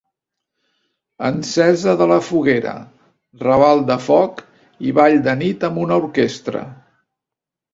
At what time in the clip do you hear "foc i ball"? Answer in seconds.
4.09-5.19